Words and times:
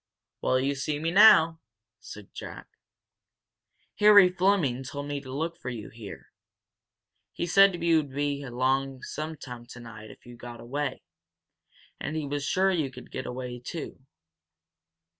"Well, 0.41 0.59
you 0.59 0.73
see 0.73 0.97
me 0.97 1.11
now," 1.11 1.59
said 1.99 2.33
Jack. 2.33 2.65
"Harry 3.99 4.29
Fleming 4.29 4.81
told 4.81 5.07
me 5.07 5.21
to 5.21 5.31
look 5.31 5.55
for 5.55 5.69
you 5.69 5.89
here. 5.91 6.31
He 7.33 7.45
said 7.45 7.79
you'd 7.83 8.09
be 8.11 8.41
along 8.41 9.03
some 9.03 9.37
time 9.37 9.67
tonight, 9.67 10.09
if 10.09 10.25
you 10.25 10.35
got 10.35 10.59
away. 10.59 11.03
And 11.99 12.15
he 12.15 12.25
was 12.25 12.43
sure 12.43 12.71
you 12.71 12.89
could 12.89 13.11
get 13.11 13.27
away, 13.27 13.59
too." 13.59 13.99